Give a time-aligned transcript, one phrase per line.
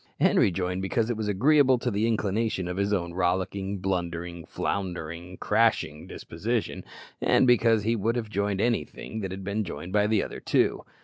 [0.19, 5.37] Henri joined because it was agreeable to the inclination of his own rollicking, blundering, floundering,
[5.37, 6.83] crashing disposition,
[7.21, 10.83] and because he would have joined anything that had been joined by the other two.